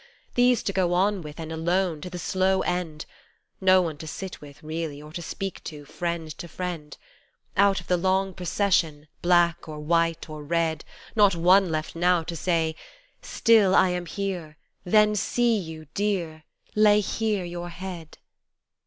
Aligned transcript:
These 0.33 0.63
to 0.63 0.73
go 0.73 0.95
on 0.95 1.21
with 1.21 1.39
and 1.39 1.51
alone, 1.51 2.01
to 2.01 2.09
the 2.09 2.17
slow 2.17 2.61
end: 2.63 3.05
No 3.61 3.83
one 3.83 3.97
to 3.97 4.07
sit 4.07 4.41
with, 4.41 4.63
really, 4.63 4.99
or 4.99 5.11
to 5.13 5.21
speak 5.21 5.63
to, 5.65 5.85
friend 5.85 6.35
to 6.39 6.47
friend: 6.47 6.97
Out 7.55 7.79
of 7.79 7.85
the 7.85 7.97
long 7.97 8.33
procession, 8.33 9.07
black 9.21 9.67
or 9.69 9.79
white 9.79 10.27
or 10.27 10.43
red 10.43 10.83
Not 11.15 11.35
one 11.35 11.69
left 11.69 11.95
now 11.95 12.23
to 12.23 12.35
say" 12.35 12.75
Still 13.37 13.75
I 13.75 13.89
am 13.89 14.07
here, 14.07 14.57
then 14.83 15.15
see 15.15 15.55
you, 15.55 15.85
dear, 15.93 16.45
lay 16.75 16.99
here 17.01 17.45
your 17.45 17.69
head." 17.69 18.17